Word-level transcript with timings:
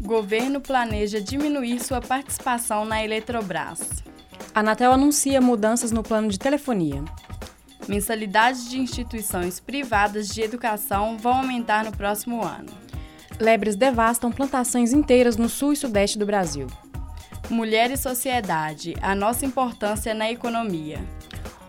Governo 0.00 0.60
planeja 0.60 1.20
diminuir 1.20 1.80
sua 1.80 2.00
participação 2.00 2.84
na 2.84 3.02
Eletrobras. 3.02 4.02
A 4.54 4.60
Anatel 4.60 4.92
anuncia 4.92 5.40
mudanças 5.40 5.90
no 5.90 6.02
plano 6.02 6.28
de 6.28 6.38
telefonia. 6.38 7.02
Mensalidades 7.88 8.68
de 8.68 8.78
instituições 8.78 9.58
privadas 9.58 10.28
de 10.28 10.42
educação 10.42 11.16
vão 11.16 11.38
aumentar 11.38 11.84
no 11.84 11.92
próximo 11.92 12.44
ano. 12.44 12.70
Lebres 13.40 13.74
devastam 13.74 14.30
plantações 14.30 14.92
inteiras 14.92 15.36
no 15.36 15.48
sul 15.48 15.72
e 15.72 15.76
sudeste 15.76 16.18
do 16.18 16.26
Brasil. 16.26 16.66
Mulher 17.48 17.90
e 17.90 17.96
Sociedade, 17.96 18.94
a 19.00 19.14
nossa 19.14 19.46
importância 19.46 20.14
na 20.14 20.30
economia. 20.30 21.00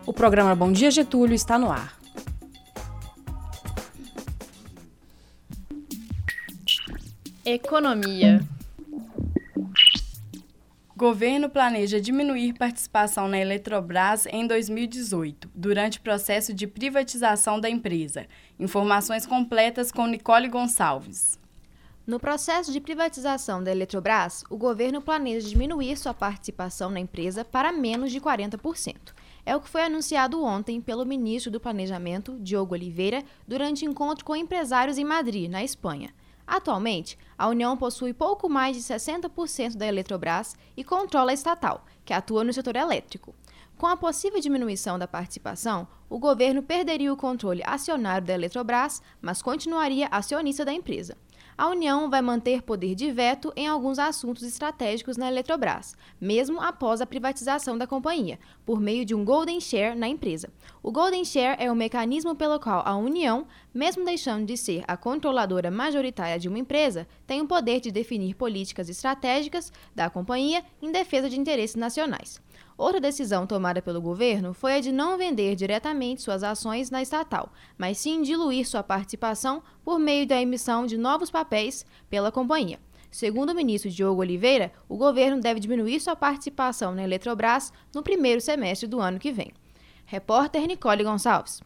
O 0.05 0.11
programa 0.11 0.53
Bom 0.53 0.69
Dia 0.69 0.91
Getúlio 0.91 1.33
está 1.33 1.57
no 1.57 1.71
ar. 1.71 1.97
Economia. 7.45 8.45
Governo 10.93 11.49
planeja 11.49 12.01
diminuir 12.01 12.53
participação 12.53 13.29
na 13.29 13.37
Eletrobras 13.37 14.25
em 14.25 14.45
2018, 14.45 15.49
durante 15.55 15.99
o 15.99 16.01
processo 16.01 16.53
de 16.53 16.67
privatização 16.67 17.57
da 17.57 17.69
empresa. 17.69 18.27
Informações 18.59 19.25
completas 19.25 19.89
com 19.89 20.05
Nicole 20.05 20.49
Gonçalves. 20.49 21.39
No 22.05 22.19
processo 22.19 22.73
de 22.73 22.81
privatização 22.81 23.63
da 23.63 23.71
Eletrobras, 23.71 24.43
o 24.49 24.57
governo 24.57 25.01
planeja 25.01 25.47
diminuir 25.47 25.95
sua 25.95 26.13
participação 26.13 26.89
na 26.89 26.99
empresa 26.99 27.45
para 27.45 27.71
menos 27.71 28.11
de 28.11 28.19
40%. 28.19 29.13
É 29.45 29.55
o 29.55 29.59
que 29.59 29.69
foi 29.69 29.83
anunciado 29.83 30.43
ontem 30.43 30.79
pelo 30.79 31.05
ministro 31.05 31.51
do 31.51 31.59
Planejamento, 31.59 32.37
Diogo 32.39 32.73
Oliveira, 32.73 33.23
durante 33.47 33.85
encontro 33.85 34.23
com 34.23 34.35
empresários 34.35 34.97
em 34.97 35.03
Madrid, 35.03 35.49
na 35.49 35.63
Espanha. 35.63 36.13
Atualmente, 36.47 37.17
a 37.37 37.47
União 37.47 37.75
possui 37.75 38.13
pouco 38.13 38.49
mais 38.49 38.75
de 38.75 38.83
60% 38.83 39.75
da 39.75 39.87
Eletrobras 39.87 40.55
e 40.75 40.83
controla 40.83 41.31
a 41.31 41.33
estatal, 41.33 41.85
que 42.05 42.13
atua 42.13 42.43
no 42.43 42.53
setor 42.53 42.75
elétrico. 42.75 43.33
Com 43.77 43.87
a 43.87 43.97
possível 43.97 44.39
diminuição 44.39 44.97
da 44.97 45.07
participação, 45.07 45.87
o 46.09 46.19
governo 46.19 46.63
perderia 46.63 47.11
o 47.11 47.17
controle 47.17 47.63
acionário 47.65 48.27
da 48.27 48.33
Eletrobras, 48.33 49.01
mas 49.21 49.41
continuaria 49.41 50.07
acionista 50.11 50.63
da 50.63 50.71
empresa. 50.71 51.17
A 51.55 51.67
União 51.67 52.09
vai 52.09 52.21
manter 52.21 52.63
poder 52.63 52.95
de 52.95 53.11
veto 53.11 53.53
em 53.55 53.67
alguns 53.67 53.99
assuntos 53.99 54.41
estratégicos 54.41 55.17
na 55.17 55.27
Eletrobras, 55.27 55.95
mesmo 56.19 56.59
após 56.59 56.99
a 56.99 57.05
privatização 57.05 57.77
da 57.77 57.85
companhia, 57.85 58.39
por 58.65 58.79
meio 58.79 59.05
de 59.05 59.13
um 59.13 59.23
Golden 59.23 59.59
Share 59.59 59.95
na 59.95 60.07
empresa. 60.07 60.51
O 60.81 60.91
Golden 60.91 61.23
Share 61.23 61.55
é 61.59 61.71
o 61.71 61.75
mecanismo 61.75 62.35
pelo 62.35 62.59
qual 62.59 62.81
a 62.83 62.95
União, 62.95 63.45
mesmo 63.71 64.03
deixando 64.03 64.47
de 64.47 64.57
ser 64.57 64.83
a 64.87 64.97
controladora 64.97 65.69
majoritária 65.69 66.39
de 66.39 66.49
uma 66.49 66.57
empresa, 66.57 67.07
tem 67.27 67.39
o 67.39 67.47
poder 67.47 67.79
de 67.79 67.91
definir 67.91 68.33
políticas 68.33 68.89
estratégicas 68.89 69.71
da 69.93 70.09
companhia 70.09 70.65
em 70.81 70.91
defesa 70.91 71.29
de 71.29 71.39
interesses 71.39 71.75
nacionais. 71.75 72.41
Outra 72.77 72.99
decisão 72.99 73.45
tomada 73.45 73.81
pelo 73.81 74.01
governo 74.01 74.53
foi 74.53 74.73
a 74.73 74.79
de 74.79 74.91
não 74.91 75.17
vender 75.17 75.55
diretamente 75.55 76.21
suas 76.21 76.43
ações 76.43 76.89
na 76.89 77.01
estatal, 77.01 77.51
mas 77.77 77.97
sim 77.97 78.21
diluir 78.21 78.67
sua 78.67 78.81
participação 78.81 79.61
por 79.83 79.99
meio 79.99 80.27
da 80.27 80.41
emissão 80.41 80.85
de 80.85 80.97
novos 80.97 81.29
papéis 81.29 81.85
pela 82.09 82.31
companhia. 82.31 82.79
Segundo 83.11 83.51
o 83.51 83.55
ministro 83.55 83.91
Diogo 83.91 84.21
Oliveira, 84.21 84.71
o 84.89 84.97
governo 84.97 85.39
deve 85.39 85.59
diminuir 85.59 85.99
sua 85.99 86.15
participação 86.15 86.95
na 86.95 87.03
Eletrobras 87.03 87.71
no 87.93 88.01
primeiro 88.01 88.41
semestre 88.41 88.87
do 88.87 88.99
ano 88.99 89.19
que 89.19 89.31
vem. 89.31 89.51
Repórter 90.05 90.65
Nicole 90.65 91.03
Gonçalves. 91.03 91.61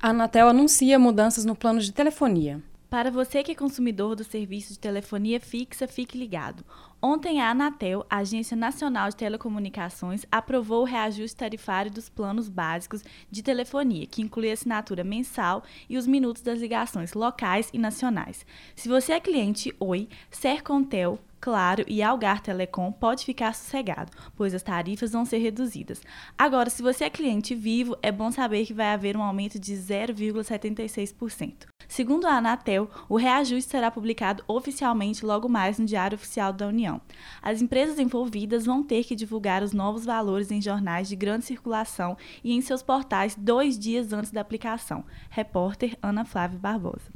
A 0.00 0.10
Anatel 0.10 0.48
anuncia 0.48 0.98
mudanças 0.98 1.46
no 1.46 1.56
plano 1.56 1.80
de 1.80 1.90
telefonia. 1.90 2.62
Para 2.88 3.10
você 3.10 3.42
que 3.42 3.52
é 3.52 3.54
consumidor 3.54 4.14
do 4.14 4.22
serviço 4.22 4.72
de 4.72 4.78
telefonia 4.78 5.40
fixa, 5.40 5.88
fique 5.88 6.16
ligado. 6.16 6.64
Ontem, 7.02 7.40
a 7.40 7.50
Anatel, 7.50 8.06
a 8.08 8.18
Agência 8.18 8.56
Nacional 8.56 9.08
de 9.08 9.16
Telecomunicações, 9.16 10.24
aprovou 10.30 10.82
o 10.82 10.86
reajuste 10.86 11.36
tarifário 11.36 11.90
dos 11.90 12.08
planos 12.08 12.48
básicos 12.48 13.02
de 13.30 13.42
telefonia, 13.42 14.06
que 14.06 14.22
inclui 14.22 14.50
a 14.50 14.54
assinatura 14.54 15.02
mensal 15.02 15.64
e 15.88 15.98
os 15.98 16.06
minutos 16.06 16.42
das 16.42 16.60
ligações 16.60 17.14
locais 17.14 17.68
e 17.72 17.78
nacionais. 17.78 18.46
Se 18.76 18.88
você 18.88 19.12
é 19.12 19.20
cliente 19.20 19.74
Oi, 19.80 20.08
Sercontel, 20.30 21.18
Claro 21.44 21.84
e 21.86 22.02
Algar 22.02 22.40
Telecom 22.40 22.90
pode 22.90 23.26
ficar 23.26 23.54
sossegado, 23.54 24.10
pois 24.34 24.54
as 24.54 24.62
tarifas 24.62 25.12
vão 25.12 25.26
ser 25.26 25.36
reduzidas. 25.38 26.00
Agora, 26.38 26.70
se 26.70 26.80
você 26.80 27.04
é 27.04 27.10
cliente 27.10 27.54
vivo, 27.54 27.98
é 28.00 28.10
bom 28.10 28.30
saber 28.30 28.64
que 28.64 28.72
vai 28.72 28.94
haver 28.94 29.14
um 29.14 29.22
aumento 29.22 29.58
de 29.58 29.74
0,76%. 29.74 31.73
Segundo 31.88 32.26
a 32.26 32.36
Anatel, 32.36 32.90
o 33.08 33.16
reajuste 33.16 33.70
será 33.70 33.90
publicado 33.90 34.42
oficialmente 34.46 35.24
logo 35.24 35.48
mais 35.48 35.78
no 35.78 35.86
Diário 35.86 36.16
Oficial 36.16 36.52
da 36.52 36.66
União. 36.66 37.00
As 37.42 37.60
empresas 37.60 37.98
envolvidas 37.98 38.66
vão 38.66 38.82
ter 38.82 39.04
que 39.04 39.16
divulgar 39.16 39.62
os 39.62 39.72
novos 39.72 40.04
valores 40.04 40.50
em 40.50 40.60
jornais 40.60 41.08
de 41.08 41.16
grande 41.16 41.44
circulação 41.44 42.16
e 42.42 42.52
em 42.52 42.60
seus 42.60 42.82
portais 42.82 43.34
dois 43.36 43.78
dias 43.78 44.12
antes 44.12 44.30
da 44.30 44.40
aplicação. 44.40 45.04
Repórter 45.30 45.96
Ana 46.02 46.24
Flávia 46.24 46.58
Barbosa. 46.58 47.12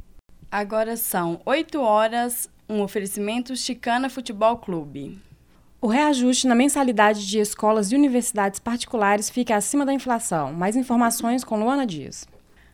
Agora 0.51 0.97
são 0.97 1.39
8 1.45 1.79
horas, 1.79 2.49
um 2.67 2.81
oferecimento 2.81 3.55
Chicana 3.55 4.09
Futebol 4.09 4.57
Clube. 4.57 5.19
O 5.81 5.87
reajuste 5.87 6.47
na 6.47 6.55
mensalidade 6.55 7.25
de 7.25 7.39
escolas 7.39 7.91
e 7.91 7.95
universidades 7.95 8.59
particulares 8.59 9.29
fica 9.29 9.55
acima 9.55 9.85
da 9.85 9.93
inflação. 9.93 10.51
Mais 10.51 10.75
informações 10.75 11.43
com 11.43 11.57
Luana 11.57 11.85
Dias. 11.85 12.27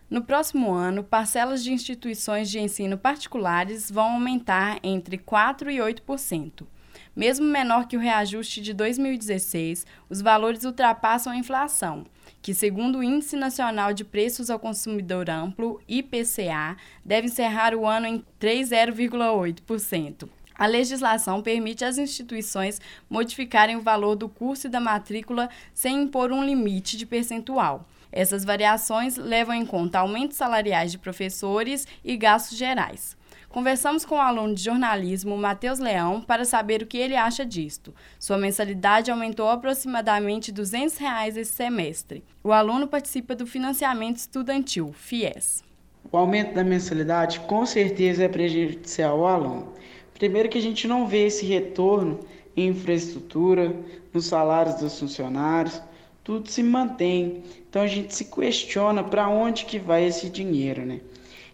No 0.07 0.21
próximo 0.21 0.71
ano, 0.71 1.03
parcelas 1.03 1.63
de 1.63 1.73
instituições 1.73 2.49
de 2.49 2.59
ensino 2.59 2.95
particulares 2.95 3.89
vão 3.89 4.11
aumentar 4.13 4.77
entre 4.83 5.17
4% 5.17 5.71
e 5.71 5.77
8%. 5.77 6.67
Mesmo 7.15 7.45
menor 7.45 7.87
que 7.87 7.97
o 7.97 7.99
reajuste 7.99 8.61
de 8.61 8.73
2016, 8.73 9.85
os 10.07 10.21
valores 10.21 10.63
ultrapassam 10.63 11.33
a 11.33 11.37
inflação, 11.37 12.05
que, 12.41 12.53
segundo 12.53 12.99
o 12.99 13.03
Índice 13.03 13.35
Nacional 13.35 13.93
de 13.93 14.03
Preços 14.03 14.49
ao 14.51 14.59
Consumidor 14.59 15.29
Amplo, 15.29 15.81
IPCA, 15.87 16.77
deve 17.03 17.27
encerrar 17.27 17.73
o 17.73 17.87
ano 17.87 18.05
em 18.05 18.23
3,8%. 18.39 20.29
A 20.57 20.67
legislação 20.67 21.41
permite 21.41 21.83
às 21.83 21.97
instituições 21.97 22.79
modificarem 23.09 23.75
o 23.75 23.81
valor 23.81 24.15
do 24.15 24.29
curso 24.29 24.67
e 24.67 24.69
da 24.69 24.79
matrícula 24.79 25.49
sem 25.73 26.03
impor 26.03 26.31
um 26.31 26.43
limite 26.43 26.95
de 26.95 27.05
percentual. 27.05 27.87
Essas 28.15 28.45
variações 28.45 29.17
levam 29.17 29.53
em 29.53 29.65
conta 29.65 29.99
aumentos 29.99 30.37
salariais 30.37 30.89
de 30.89 30.97
professores 30.97 31.85
e 32.01 32.15
gastos 32.15 32.57
gerais. 32.57 33.17
Conversamos 33.49 34.05
com 34.05 34.15
o 34.15 34.21
aluno 34.21 34.55
de 34.55 34.63
jornalismo, 34.63 35.37
Matheus 35.37 35.79
Leão, 35.79 36.21
para 36.21 36.45
saber 36.45 36.81
o 36.81 36.85
que 36.85 36.97
ele 36.97 37.17
acha 37.17 37.45
disto. 37.45 37.93
Sua 38.17 38.37
mensalidade 38.37 39.11
aumentou 39.11 39.49
aproximadamente 39.49 40.49
200 40.49 40.97
reais 40.97 41.35
esse 41.35 41.51
semestre. 41.51 42.23
O 42.41 42.53
aluno 42.53 42.87
participa 42.87 43.35
do 43.35 43.45
financiamento 43.45 44.15
estudantil, 44.15 44.93
FIES. 44.93 45.61
O 46.09 46.15
aumento 46.15 46.53
da 46.53 46.63
mensalidade 46.63 47.41
com 47.41 47.65
certeza 47.65 48.23
é 48.23 48.29
prejudicial 48.29 49.19
ao 49.19 49.27
aluno. 49.27 49.73
Primeiro 50.13 50.47
que 50.47 50.57
a 50.57 50.61
gente 50.61 50.87
não 50.87 51.05
vê 51.05 51.25
esse 51.25 51.45
retorno 51.45 52.21
em 52.55 52.69
infraestrutura, 52.69 53.75
nos 54.13 54.27
salários 54.27 54.75
dos 54.75 54.97
funcionários, 54.97 55.81
tudo 56.25 56.49
se 56.49 56.63
mantém. 56.63 57.43
Então 57.69 57.83
a 57.83 57.87
gente 57.87 58.13
se 58.13 58.25
questiona 58.25 59.03
para 59.03 59.29
onde 59.29 59.63
que 59.63 59.77
vai 59.77 60.05
esse 60.05 60.27
dinheiro, 60.27 60.83
né? 60.83 60.99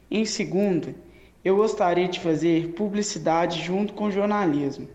Em 0.09 0.23
segundo, 0.23 0.95
eu 1.43 1.57
gostaria 1.57 2.07
de 2.07 2.21
fazer 2.21 2.69
publicidade 2.69 3.61
junto 3.61 3.93
com 3.93 4.09
jornalismo. 4.09 4.87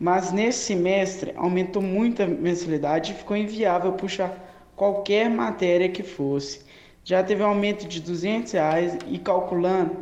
Mas 0.00 0.32
nesse 0.32 0.64
semestre 0.64 1.32
aumentou 1.36 1.80
muito 1.80 2.24
a 2.24 2.26
mensalidade 2.26 3.12
e 3.12 3.14
ficou 3.14 3.36
inviável 3.36 3.92
puxar 3.92 4.36
qualquer 4.74 5.30
matéria 5.30 5.88
que 5.88 6.02
fosse. 6.02 6.62
Já 7.04 7.22
teve 7.22 7.44
um 7.44 7.46
aumento 7.46 7.86
de 7.86 8.00
200 8.00 8.52
reais 8.52 8.98
e 9.06 9.16
calculando 9.16 9.96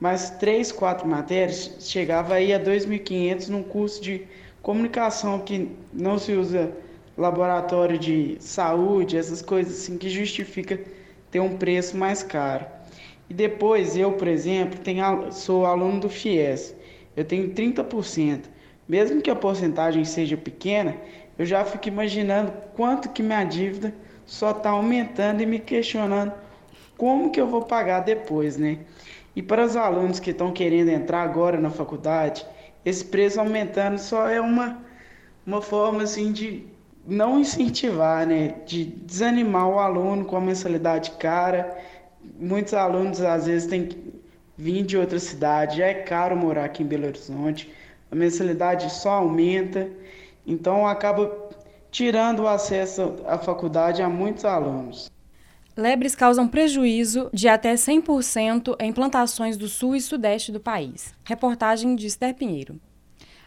mais 0.00 0.30
três, 0.30 0.72
quatro 0.72 1.06
matérias, 1.06 1.76
chegava 1.80 2.34
aí 2.34 2.54
a 2.54 2.58
2.500 2.58 3.48
num 3.48 3.62
curso 3.62 4.00
de 4.02 4.26
comunicação 4.62 5.40
que 5.40 5.70
não 5.92 6.18
se 6.18 6.32
usa 6.32 6.72
laboratório 7.16 7.98
de 7.98 8.36
saúde, 8.40 9.16
essas 9.16 9.40
coisas 9.40 9.80
assim 9.80 9.96
que 9.96 10.08
justifica 10.08 10.80
ter 11.30 11.40
um 11.40 11.56
preço 11.56 11.96
mais 11.96 12.22
caro. 12.22 12.66
E 13.28 13.34
depois 13.34 13.96
eu, 13.96 14.12
por 14.12 14.28
exemplo, 14.28 14.78
tenho, 14.80 15.32
sou 15.32 15.64
aluno 15.64 16.00
do 16.00 16.08
FIES. 16.08 16.74
Eu 17.16 17.24
tenho 17.24 17.50
30%. 17.50 18.44
Mesmo 18.88 19.22
que 19.22 19.30
a 19.30 19.36
porcentagem 19.36 20.04
seja 20.04 20.36
pequena, 20.36 20.96
eu 21.38 21.46
já 21.46 21.64
fico 21.64 21.88
imaginando 21.88 22.52
quanto 22.74 23.08
que 23.08 23.22
minha 23.22 23.42
dívida 23.44 23.94
só 24.26 24.50
está 24.50 24.70
aumentando 24.70 25.42
e 25.42 25.46
me 25.46 25.58
questionando 25.58 26.32
como 26.96 27.30
que 27.30 27.40
eu 27.40 27.46
vou 27.46 27.62
pagar 27.62 28.00
depois, 28.00 28.56
né? 28.56 28.78
E 29.34 29.42
para 29.42 29.64
os 29.64 29.76
alunos 29.76 30.20
que 30.20 30.30
estão 30.30 30.52
querendo 30.52 30.90
entrar 30.90 31.22
agora 31.22 31.58
na 31.58 31.70
faculdade, 31.70 32.46
esse 32.84 33.04
preço 33.04 33.40
aumentando 33.40 33.98
só 33.98 34.28
é 34.28 34.40
uma, 34.40 34.80
uma 35.44 35.60
forma 35.60 36.02
assim 36.02 36.30
de 36.30 36.64
não 37.06 37.38
incentivar, 37.38 38.26
né, 38.26 38.54
de 38.66 38.84
desanimar 38.84 39.68
o 39.68 39.78
aluno 39.78 40.24
com 40.24 40.36
a 40.36 40.40
mensalidade 40.40 41.12
cara, 41.12 41.76
muitos 42.38 42.74
alunos 42.74 43.20
às 43.20 43.46
vezes 43.46 43.68
têm 43.68 43.86
que 43.86 44.14
vir 44.56 44.82
de 44.84 44.96
outra 44.96 45.18
cidade, 45.18 45.78
já 45.78 45.86
é 45.86 45.94
caro 45.94 46.36
morar 46.36 46.64
aqui 46.64 46.82
em 46.82 46.86
Belo 46.86 47.06
Horizonte, 47.06 47.70
a 48.10 48.14
mensalidade 48.14 48.92
só 48.92 49.10
aumenta, 49.10 49.88
então 50.46 50.86
acaba 50.86 51.30
tirando 51.90 52.40
o 52.40 52.48
acesso 52.48 53.16
à 53.26 53.38
faculdade 53.38 54.02
a 54.02 54.08
muitos 54.08 54.44
alunos. 54.44 55.10
Lebres 55.76 56.14
causam 56.14 56.46
prejuízo 56.46 57.28
de 57.32 57.48
até 57.48 57.74
100% 57.74 58.76
em 58.78 58.92
plantações 58.92 59.56
do 59.56 59.66
sul 59.66 59.96
e 59.96 60.00
sudeste 60.00 60.52
do 60.52 60.60
país. 60.60 61.12
Reportagem 61.24 61.96
de 61.96 62.06
Esther 62.06 62.34
Pinheiro. 62.34 62.80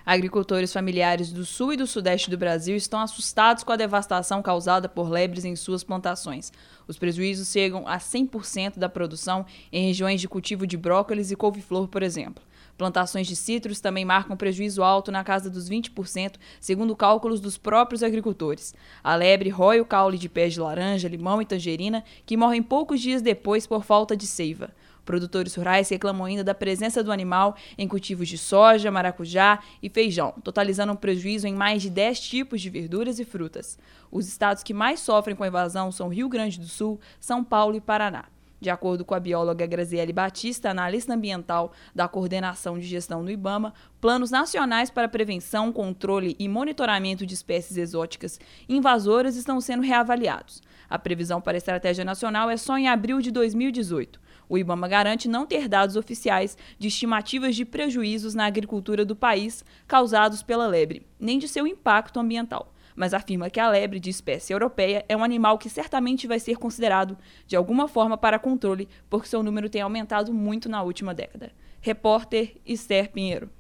Agricultores 0.07 0.71
familiares 0.71 1.33
do 1.33 1.43
sul 1.43 1.73
e 1.73 1.75
do 1.75 1.85
sudeste 1.85 2.29
do 2.29 2.37
Brasil 2.37 2.77
estão 2.77 3.01
assustados 3.01 3.61
com 3.61 3.73
a 3.73 3.75
devastação 3.75 4.41
causada 4.41 4.87
por 4.87 5.09
lebres 5.09 5.43
em 5.43 5.53
suas 5.53 5.83
plantações. 5.83 6.49
Os 6.87 6.97
prejuízos 6.97 7.51
chegam 7.51 7.85
a 7.85 7.97
100% 7.97 8.79
da 8.79 8.87
produção 8.87 9.45
em 9.69 9.85
regiões 9.85 10.21
de 10.21 10.29
cultivo 10.29 10.65
de 10.65 10.77
brócolis 10.77 11.29
e 11.29 11.35
couve-flor, 11.35 11.89
por 11.89 12.01
exemplo. 12.01 12.41
Plantações 12.77 13.27
de 13.27 13.35
citros 13.35 13.81
também 13.81 14.05
marcam 14.05 14.37
prejuízo 14.37 14.81
alto 14.81 15.11
na 15.11 15.25
casa 15.25 15.49
dos 15.49 15.69
20%, 15.69 16.35
segundo 16.61 16.95
cálculos 16.95 17.41
dos 17.41 17.57
próprios 17.57 18.01
agricultores. 18.01 18.73
A 19.03 19.13
lebre 19.13 19.49
rói 19.49 19.81
o 19.81 19.85
caule 19.85 20.17
de 20.17 20.29
pés 20.29 20.53
de 20.53 20.61
laranja, 20.61 21.09
limão 21.09 21.41
e 21.41 21.45
tangerina, 21.45 22.01
que 22.25 22.37
morrem 22.37 22.63
poucos 22.63 23.01
dias 23.01 23.21
depois 23.21 23.67
por 23.67 23.83
falta 23.83 24.15
de 24.15 24.25
seiva. 24.25 24.69
Produtores 25.07 25.55
rurais 25.55 25.87
reclamam 25.87 26.25
ainda 26.25 26.43
da 26.43 26.53
presença 26.53 27.01
do 27.01 27.13
animal 27.13 27.55
em 27.77 27.87
cultivos 27.87 28.27
de 28.27 28.37
soja, 28.37 28.91
maracujá 28.91 29.59
e 29.81 29.89
feijão, 29.89 30.33
totalizando 30.43 30.91
um 30.91 30.97
prejuízo 30.97 31.47
em 31.47 31.55
mais 31.55 31.81
de 31.81 31.89
10 31.89 32.19
tipos 32.19 32.61
de 32.61 32.69
verduras 32.69 33.17
e 33.17 33.23
frutas. 33.23 33.79
Os 34.11 34.27
estados 34.27 34.63
que 34.63 34.73
mais 34.73 34.99
sofrem 34.99 35.33
com 35.33 35.45
a 35.45 35.47
invasão 35.47 35.93
são 35.93 36.09
Rio 36.09 36.27
Grande 36.27 36.59
do 36.59 36.67
Sul, 36.67 36.99
São 37.21 37.41
Paulo 37.41 37.77
e 37.77 37.79
Paraná. 37.79 38.25
De 38.59 38.69
acordo 38.69 39.05
com 39.05 39.15
a 39.15 39.19
bióloga 39.19 39.65
Graziele 39.65 40.11
Batista, 40.11 40.71
analista 40.71 41.13
ambiental 41.13 41.71
da 41.95 42.05
Coordenação 42.09 42.77
de 42.77 42.85
Gestão 42.85 43.23
do 43.23 43.31
IBAMA, 43.31 43.73
planos 44.01 44.29
nacionais 44.29 44.89
para 44.89 45.07
prevenção, 45.07 45.71
controle 45.71 46.35
e 46.37 46.49
monitoramento 46.49 47.25
de 47.25 47.33
espécies 47.33 47.77
exóticas 47.77 48.41
invasoras 48.67 49.37
estão 49.37 49.61
sendo 49.61 49.83
reavaliados. 49.83 50.61
A 50.89 50.99
previsão 50.99 51.39
para 51.39 51.55
a 51.55 51.59
estratégia 51.59 52.03
nacional 52.03 52.49
é 52.49 52.57
só 52.57 52.77
em 52.77 52.89
abril 52.89 53.21
de 53.21 53.31
2018. 53.31 54.26
O 54.49 54.57
IBAMA 54.57 54.87
garante 54.87 55.27
não 55.27 55.45
ter 55.45 55.67
dados 55.67 55.95
oficiais 55.95 56.57
de 56.79 56.87
estimativas 56.87 57.55
de 57.55 57.65
prejuízos 57.65 58.33
na 58.33 58.45
agricultura 58.45 59.03
do 59.03 59.15
país 59.15 59.63
causados 59.87 60.41
pela 60.41 60.67
lebre, 60.67 61.05
nem 61.19 61.37
de 61.37 61.47
seu 61.47 61.67
impacto 61.67 62.19
ambiental 62.19 62.73
mas 62.97 63.13
afirma 63.13 63.49
que 63.49 63.59
a 63.59 63.69
lebre 63.69 63.99
de 63.99 64.09
espécie 64.09 64.51
europeia 64.51 65.05
é 65.07 65.15
um 65.15 65.23
animal 65.23 65.59
que 65.59 65.69
certamente 65.69 66.25
vai 66.25 66.39
ser 66.39 66.57
considerado 66.57 67.15
de 67.45 67.55
alguma 67.55 67.87
forma 67.87 68.17
para 68.17 68.39
controle, 68.39 68.89
porque 69.07 69.27
seu 69.27 69.43
número 69.43 69.69
tem 69.69 69.81
aumentado 69.81 70.33
muito 70.33 70.67
na 70.67 70.81
última 70.81 71.13
década. 71.13 71.51
Repórter 71.79 72.55
Esther 72.65 73.11
Pinheiro. 73.11 73.51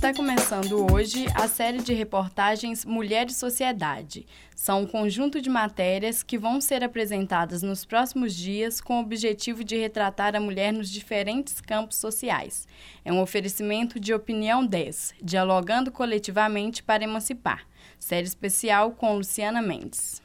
Está 0.00 0.14
começando 0.14 0.90
hoje 0.90 1.26
a 1.34 1.46
série 1.46 1.82
de 1.82 1.92
reportagens 1.92 2.86
Mulher 2.86 3.26
e 3.26 3.34
Sociedade. 3.34 4.26
São 4.56 4.80
um 4.80 4.86
conjunto 4.86 5.42
de 5.42 5.50
matérias 5.50 6.22
que 6.22 6.38
vão 6.38 6.58
ser 6.58 6.82
apresentadas 6.82 7.62
nos 7.62 7.84
próximos 7.84 8.34
dias 8.34 8.80
com 8.80 8.96
o 8.96 9.02
objetivo 9.02 9.62
de 9.62 9.76
retratar 9.76 10.34
a 10.34 10.40
mulher 10.40 10.72
nos 10.72 10.88
diferentes 10.88 11.60
campos 11.60 11.98
sociais. 11.98 12.66
É 13.04 13.12
um 13.12 13.20
oferecimento 13.20 14.00
de 14.00 14.14
Opinião 14.14 14.64
10, 14.64 15.16
dialogando 15.22 15.92
coletivamente 15.92 16.82
para 16.82 17.04
emancipar. 17.04 17.66
Série 17.98 18.26
especial 18.26 18.92
com 18.92 19.18
Luciana 19.18 19.60
Mendes. 19.60 20.22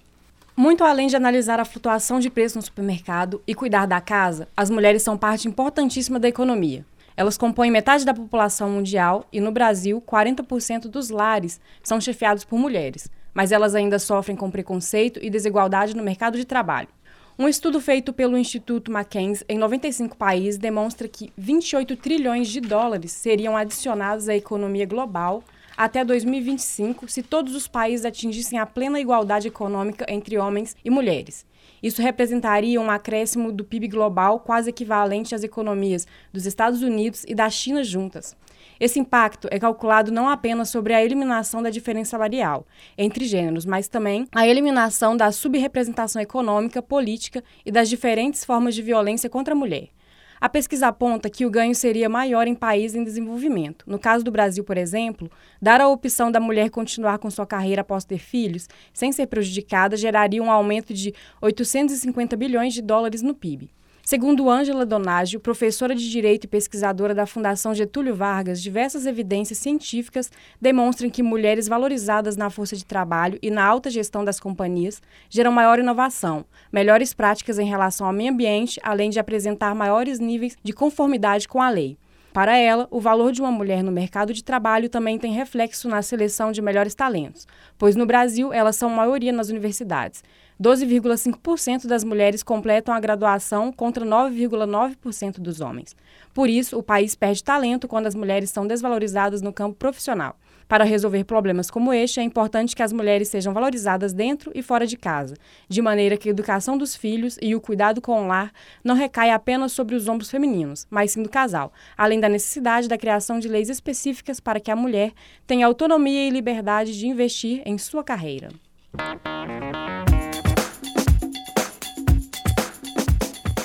Muito 0.55 0.85
além 0.85 1.07
de 1.07 1.17
analisar 1.17 1.59
a 1.59 1.65
flutuação 1.65 2.21
de 2.21 2.29
preço 2.29 2.57
no 2.57 2.63
supermercado 2.63 3.43
e 3.45 3.53
cuidar 3.53 3.87
da 3.87 3.99
casa, 3.99 4.47
as 4.55 4.69
mulheres 4.69 5.01
são 5.01 5.17
parte 5.17 5.49
importantíssima 5.49 6.17
da 6.17 6.29
economia. 6.29 6.85
Elas 7.17 7.37
compõem 7.37 7.71
metade 7.71 8.03
da 8.03 8.13
população 8.13 8.69
mundial 8.69 9.25
e, 9.31 9.39
no 9.39 9.51
Brasil, 9.51 10.01
40% 10.01 10.87
dos 10.87 11.09
lares 11.09 11.61
são 11.81 12.01
chefiados 12.01 12.43
por 12.43 12.59
mulheres, 12.59 13.09
mas 13.33 13.51
elas 13.51 13.73
ainda 13.73 13.99
sofrem 13.99 14.35
com 14.35 14.51
preconceito 14.51 15.19
e 15.21 15.29
desigualdade 15.29 15.95
no 15.95 16.03
mercado 16.03 16.37
de 16.37 16.45
trabalho. 16.45 16.89
Um 17.37 17.49
estudo 17.49 17.81
feito 17.81 18.13
pelo 18.13 18.37
Instituto 18.37 18.91
Mackenzie 18.91 19.45
em 19.49 19.57
95 19.57 20.15
países 20.15 20.57
demonstra 20.57 21.07
que 21.07 21.33
28 21.37 21.97
trilhões 21.97 22.47
de 22.47 22.61
dólares 22.61 23.11
seriam 23.11 23.57
adicionados 23.57 24.29
à 24.29 24.35
economia 24.35 24.85
global 24.85 25.43
até 25.75 26.05
2025 26.05 27.09
se 27.09 27.21
todos 27.21 27.53
os 27.53 27.67
países 27.67 28.05
atingissem 28.05 28.57
a 28.57 28.65
plena 28.65 29.01
igualdade 29.01 29.49
econômica 29.49 30.05
entre 30.07 30.37
homens 30.37 30.77
e 30.83 30.89
mulheres. 30.89 31.45
Isso 31.81 32.01
representaria 32.01 32.79
um 32.79 32.89
acréscimo 32.89 33.51
do 33.51 33.63
PIB 33.63 33.87
global 33.87 34.39
quase 34.39 34.69
equivalente 34.69 35.35
às 35.35 35.43
economias 35.43 36.07
dos 36.31 36.45
Estados 36.45 36.81
Unidos 36.81 37.23
e 37.27 37.35
da 37.35 37.49
China 37.49 37.83
juntas. 37.83 38.35
Esse 38.79 38.99
impacto 38.99 39.47
é 39.51 39.59
calculado 39.59 40.11
não 40.11 40.27
apenas 40.27 40.69
sobre 40.69 40.93
a 40.93 41.03
eliminação 41.03 41.61
da 41.61 41.69
diferença 41.69 42.11
salarial 42.11 42.67
entre 42.97 43.25
gêneros, 43.25 43.65
mas 43.65 43.87
também 43.87 44.27
a 44.33 44.47
eliminação 44.47 45.15
da 45.15 45.31
subrepresentação 45.31 46.21
econômica, 46.21 46.81
política 46.81 47.43
e 47.65 47.71
das 47.71 47.89
diferentes 47.89 48.43
formas 48.43 48.75
de 48.75 48.81
violência 48.81 49.29
contra 49.29 49.53
a 49.53 49.57
mulher. 49.57 49.94
A 50.39 50.49
pesquisa 50.49 50.87
aponta 50.87 51.29
que 51.29 51.45
o 51.45 51.49
ganho 51.49 51.73
seria 51.73 52.09
maior 52.09 52.47
em 52.47 52.55
países 52.55 52.95
em 52.95 53.03
desenvolvimento. 53.03 53.85
No 53.87 53.97
caso 53.97 54.23
do 54.23 54.31
Brasil, 54.31 54.63
por 54.63 54.77
exemplo, 54.77 55.31
dar 55.61 55.79
a 55.79 55.87
opção 55.87 56.31
da 56.31 56.39
mulher 56.39 56.69
continuar 56.69 57.19
com 57.19 57.29
sua 57.29 57.45
carreira 57.45 57.81
após 57.81 58.03
ter 58.03 58.19
filhos, 58.19 58.67
sem 58.93 59.11
ser 59.11 59.27
prejudicada, 59.27 59.95
geraria 59.95 60.43
um 60.43 60.51
aumento 60.51 60.93
de 60.93 61.13
850 61.41 62.35
bilhões 62.35 62.73
de 62.73 62.81
dólares 62.81 63.21
no 63.21 63.33
PIB. 63.33 63.69
Segundo 64.07 64.51
Ângela 64.51 64.85
Donágio, 64.85 65.39
professora 65.39 65.95
de 65.95 66.07
Direito 66.07 66.43
e 66.43 66.47
pesquisadora 66.47 67.15
da 67.15 67.25
Fundação 67.25 67.73
Getúlio 67.73 68.13
Vargas, 68.13 68.61
diversas 68.61 69.07
evidências 69.07 69.57
científicas 69.57 70.31
demonstram 70.61 71.09
que 71.09 71.23
mulheres 71.23 71.67
valorizadas 71.67 72.37
na 72.37 72.51
força 72.51 72.75
de 72.75 72.85
trabalho 72.85 73.39
e 73.41 73.49
na 73.49 73.65
alta 73.65 73.89
gestão 73.89 74.23
das 74.23 74.39
companhias 74.39 75.01
geram 75.27 75.51
maior 75.51 75.79
inovação, 75.79 76.45
melhores 76.71 77.15
práticas 77.15 77.57
em 77.57 77.65
relação 77.65 78.05
ao 78.05 78.13
meio 78.13 78.31
ambiente, 78.31 78.79
além 78.83 79.09
de 79.09 79.17
apresentar 79.17 79.73
maiores 79.73 80.19
níveis 80.19 80.55
de 80.61 80.71
conformidade 80.71 81.47
com 81.47 81.59
a 81.59 81.71
lei. 81.71 81.97
Para 82.35 82.57
ela, 82.57 82.85
o 82.91 82.99
valor 82.99 83.31
de 83.31 83.39
uma 83.39 83.49
mulher 83.49 83.81
no 83.81 83.93
mercado 83.93 84.33
de 84.33 84.43
trabalho 84.43 84.89
também 84.89 85.17
tem 85.17 85.31
reflexo 85.31 85.87
na 85.87 86.01
seleção 86.01 86.51
de 86.51 86.61
melhores 86.61 86.93
talentos, 86.93 87.47
pois 87.77 87.95
no 87.95 88.05
Brasil 88.05 88.51
elas 88.51 88.75
são 88.75 88.89
maioria 88.89 89.31
nas 89.31 89.47
universidades. 89.47 90.21
12,5% 90.61 91.87
das 91.87 92.03
mulheres 92.03 92.43
completam 92.43 92.93
a 92.93 92.99
graduação 92.99 93.71
contra 93.71 94.05
9,9% 94.05 95.39
dos 95.39 95.61
homens. 95.61 95.95
Por 96.33 96.49
isso, 96.49 96.77
o 96.77 96.83
país 96.83 97.15
perde 97.15 97.41
talento 97.41 97.87
quando 97.87 98.07
as 98.07 98.15
mulheres 98.15 98.49
são 98.49 98.67
desvalorizadas 98.67 99.41
no 99.41 99.53
campo 99.53 99.77
profissional. 99.77 100.35
Para 100.67 100.83
resolver 100.83 101.23
problemas 101.23 101.69
como 101.69 101.93
este, 101.93 102.19
é 102.19 102.23
importante 102.23 102.75
que 102.75 102.81
as 102.81 102.91
mulheres 102.91 103.27
sejam 103.27 103.53
valorizadas 103.53 104.13
dentro 104.13 104.51
e 104.55 104.63
fora 104.63 104.87
de 104.87 104.97
casa, 104.97 105.35
de 105.69 105.81
maneira 105.81 106.17
que 106.17 106.27
a 106.27 106.31
educação 106.31 106.77
dos 106.77 106.95
filhos 106.95 107.37
e 107.41 107.53
o 107.53 107.61
cuidado 107.61 108.01
com 108.01 108.23
o 108.23 108.27
lar 108.27 108.51
não 108.83 108.95
recaia 108.95 109.35
apenas 109.35 109.73
sobre 109.73 109.95
os 109.95 110.07
ombros 110.07 110.31
femininos, 110.31 110.87
mas 110.89 111.11
sim 111.11 111.21
do 111.21 111.29
casal, 111.29 111.71
além 111.95 112.19
da 112.19 112.27
necessidade 112.27 112.87
da 112.87 112.97
criação 112.97 113.39
de 113.39 113.47
leis 113.47 113.69
específicas 113.69 114.39
para 114.39 114.59
que 114.59 114.71
a 114.71 114.75
mulher 114.75 115.11
tenha 115.45 115.67
autonomia 115.67 116.27
e 116.27 116.31
liberdade 116.31 116.97
de 116.97 117.07
investir 117.07 117.61
em 117.65 117.77
sua 117.77 118.03
carreira. 118.03 118.49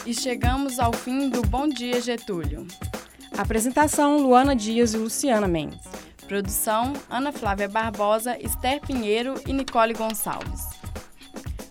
E 0.05 0.13
chegamos 0.13 0.79
ao 0.79 0.93
fim 0.93 1.31
do 1.31 1.41
Bom 1.43 1.69
Dia 1.69 2.01
Getúlio. 2.01 2.67
Apresentação: 3.39 4.19
Luana 4.19 4.57
Dias 4.57 4.93
e 4.93 4.97
Luciana 4.97 5.47
Mendes. 5.47 5.79
Produção: 6.31 6.93
Ana 7.11 7.33
Flávia 7.33 7.69
Barbosa, 7.69 8.39
Esther 8.39 8.81
Pinheiro 8.81 9.35
e 9.49 9.53
Nicole 9.53 9.93
Gonçalves. 9.93 10.63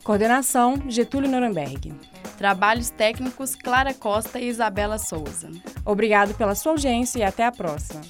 Coordenação: 0.03 0.83
Getúlio 0.89 1.31
Nuremberg. 1.31 1.93
Trabalhos 2.37 2.89
técnicos: 2.89 3.55
Clara 3.55 3.93
Costa 3.93 4.37
e 4.37 4.49
Isabela 4.49 4.97
Souza. 4.97 5.49
Obrigado 5.85 6.33
pela 6.33 6.55
sua 6.55 6.73
audiência 6.73 7.19
e 7.19 7.23
até 7.23 7.45
a 7.45 7.53
próxima. 7.53 8.01